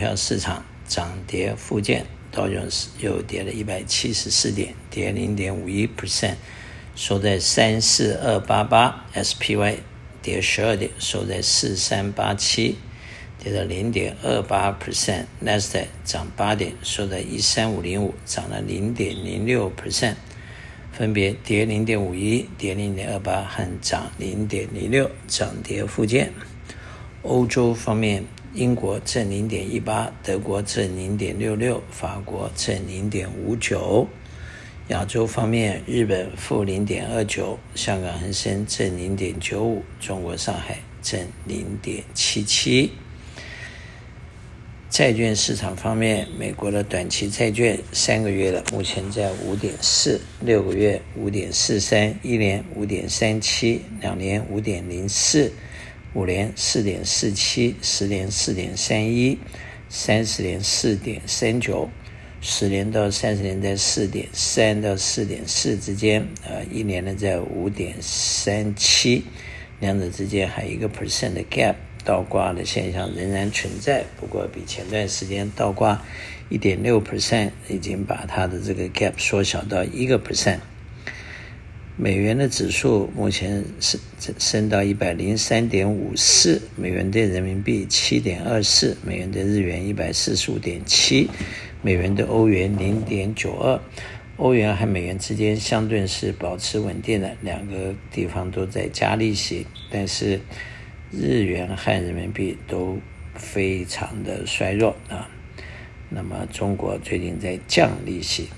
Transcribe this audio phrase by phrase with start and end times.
[0.00, 6.36] 票市场涨跌互见，道琼斯又跌了一百七十四点，跌零点五一 percent，
[6.96, 9.76] 收在三四二八八；SPY
[10.22, 12.78] 跌十二点，收在四三八七，
[13.38, 20.14] 跌了零点二八 percent；纳斯达克涨八点，收在一三五零五，涨了零点零六 percent。
[20.92, 26.32] 分别跌零点五一、跌零点二八和涨零点零六，涨跌互见。
[27.22, 34.08] 欧洲方面，英国正零点一八，德国正零点六六，法国正零点五九。
[34.88, 42.90] 亚洲方面，日本负零点二九，香港恒生正零点九五，中国上海正零点七七。
[44.88, 55.52] 债券市场方面，美国的短期债券三个月的目前在五点四，六个月五点四三，一年五点三七，两年五点零四，
[56.12, 59.38] 五年四点四七，十年四点三一，
[59.88, 61.88] 三十年四点三九，
[62.40, 69.24] 十年到三十年在四点三到四点四之间，呃，一年呢在五点三七，
[69.78, 71.74] 两者之间还有一个 percent 的 gap。
[72.02, 76.02] 倒挂的现象仍然存在，不过比前段时间倒挂
[76.48, 80.60] 一点六 percent，已经把它的这个 gap 缩小到一个 percent。
[82.02, 83.98] 美元的指数目前是
[84.38, 91.28] 升到一百零三点五四，美元兑人民币七点二四，美元兑日元一百四十五点七，
[91.82, 93.78] 美元兑欧元零点九二。
[94.38, 100.40] 欧元和美元之间相对是保持稳定的，两个地方都在加利息，但是。
[101.12, 102.96] 日元和人民币都
[103.34, 105.28] 非常的衰弱啊，
[106.08, 108.48] 那么中国最近在降利息，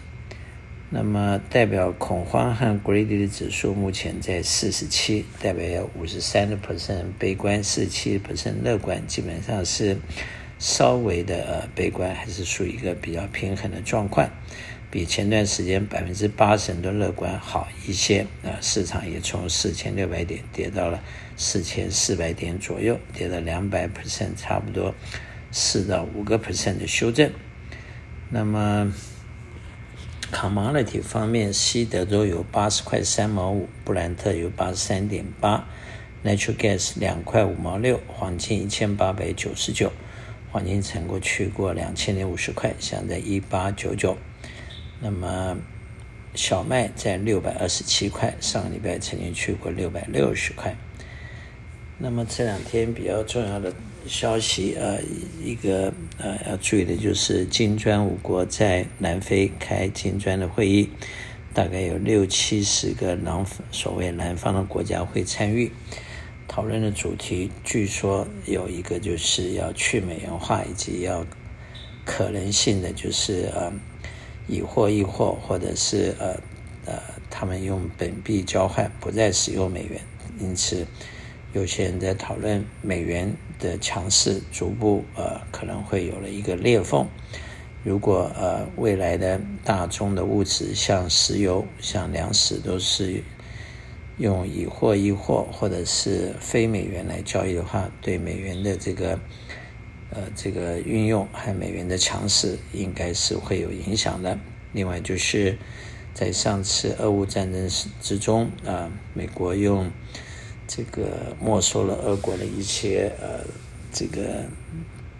[0.94, 9.96] 那么代表恐慌和 greedy 的指数目前在四十七，代表有五十三的 percent 悲观，四十七 percent 乐观，基本上是
[10.58, 14.28] 稍微的呃悲观，还是属于一个比较平衡的状况。
[14.90, 21.02] 比前段时间百分之八十的乐观好一些啊，市场也从四千六百点跌到了
[21.38, 24.94] 四千四百点左右，跌了两百 percent，差不多
[25.50, 27.32] 四到五个 percent 的修正。
[28.28, 28.92] 那么
[30.32, 35.68] ，commodity 方面，西德州有八十块三毛五，布兰特有八十三点八
[36.24, 39.92] ，natural gas 两块五毛六，黄金一千八百九十九，
[40.50, 44.16] 黄金曾过去过两千零五十块，现在一八九九。
[45.00, 45.56] 那么
[46.34, 50.74] 小麦在六百二十七块，上个礼拜曾经去过六百六十块。
[51.98, 53.72] 那么这两天比较重要的
[54.06, 54.98] 消息，呃，
[55.42, 60.88] 一个呃要注意的就是金砖五国在南非开金砖的会议，
[61.54, 65.70] 大概有六七十个南所谓南方的国家会参与。
[66.48, 71.26] 讨论的主题据说有一个就是要去美元化，以及要
[72.04, 73.72] 可能性的就是呃。
[74.48, 76.34] 以货易货，或者是呃
[76.84, 80.00] 呃，他们用本币交换，不再使用美元。
[80.40, 80.84] 因此，
[81.52, 87.06] 有些人在讨论美元的强势逐步呃可能会有了一个裂缝。
[87.84, 93.22] 如果呃未来的大宗的物质，像石油、像粮食，都是
[94.18, 99.18] 用以货易货，或者是非美元来交易的话，对美元的这个。
[100.14, 104.38] 呃，这个运用和美元的强势应该是会有影响的。
[104.74, 105.56] 另外，就是
[106.12, 107.66] 在上次俄乌战争
[108.02, 109.90] 之中，啊、美国用
[110.74, 113.40] 这个没收了俄国的一些呃
[113.92, 114.42] 这个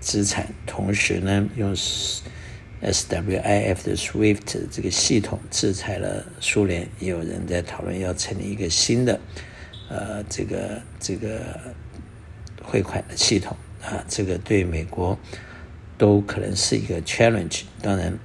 [0.01, 6.89] 资产，同时呢，用 SWIFT 的 SWIFT 这个系统制裁了苏联。
[6.99, 9.21] 也有人在讨论要成立一个新的
[9.91, 11.61] 呃这个这个
[12.63, 13.55] 汇款的系统。
[13.83, 15.19] 啊，这个对美国
[15.99, 17.65] 都可能是一个 challenge。
[17.83, 18.19] 当然，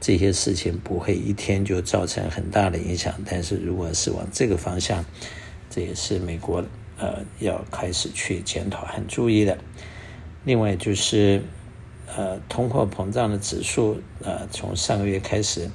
[0.00, 3.12] 这些事情不会一天就造成很大的影响。
[3.28, 5.04] 但是，如果是往这个方向，
[5.74, 6.64] 这也是美国
[6.98, 9.58] 呃要开始去检讨和注意的。
[10.44, 11.42] 另外，就是
[12.14, 15.68] 呃通货膨胀的指数呃从上个月开始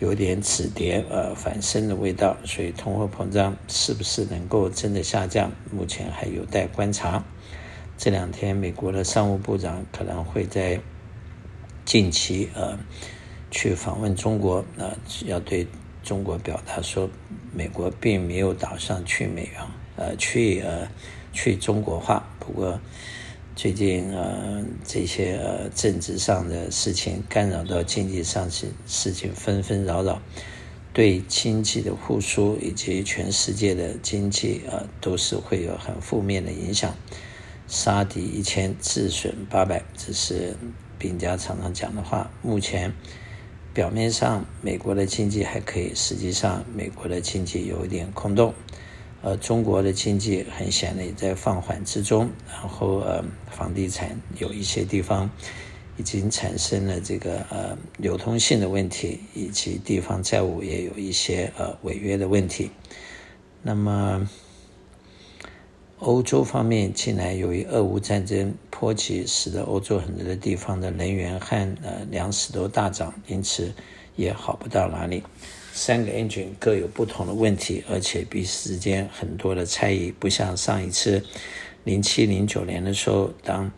[0.00, 7.24] 有点止跌呃反升的味道，所以通货膨胀是不是能够真的下降，目前还有待观察。
[7.96, 10.78] 这两天，美国的商务部长可能会在
[11.86, 12.78] 近期呃
[13.50, 14.94] 去访问中国，呃，
[15.24, 15.66] 要对
[16.02, 17.08] 中国表达说，
[17.54, 19.60] 美国并没有打算去美元，
[19.96, 20.88] 呃，去呃
[21.32, 22.28] 去中国化。
[22.38, 22.80] 不过
[23.54, 30.20] 最近呃这些呃政治上的事情干扰到经济上事事情纷纷扰扰，
[30.92, 36.94] 对经济的复苏以及全世界的经济呃都是会有很负面的影响。
[37.68, 40.54] 杀敌一千，自损八百，这是
[40.98, 42.30] 兵家常常讲的话。
[42.42, 42.92] 目前
[43.74, 48.52] 表面上美国的经济还可以，实际上美国的经济有一点空洞，
[49.22, 52.28] 而中国的经济很显然也在放缓之中。
[52.48, 55.30] 然后呃，房地产有一些地方
[55.96, 62.70] 已经产生了这个呃流通性的问题，以及地方债务也有一些呃违约的问题。
[63.62, 64.28] 那么。
[66.02, 73.72] 欧洲方面近来由于俄乌战争波及，使得欧洲很多的地方的能源和呃粮食都大涨，因此
[74.16, 75.22] 也好不到哪里。
[75.72, 81.22] 三个 engine 各有不同的问题，而且彼此之间很多的差异，不像上一次
[81.84, 83.70] 零七零九年的时候，当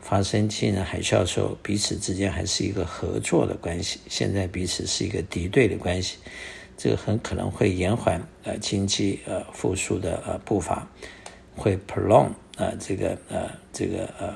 [0.00, 6.18] 发生金融海啸的时候，彼此之间还是一个合作的关系，现在彼此是一个敌对的关系，
[6.76, 10.86] 这个很可能会延缓呃经济呃复苏的呃步伐。
[11.60, 14.34] 会 prolong 啊、这个呃，这个呃，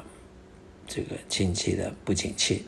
[0.86, 2.66] 这个经济的不景气。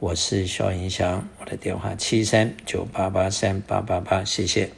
[0.00, 4.68] 我是肖银祥，我的电话七三九八八三八八八，谢谢。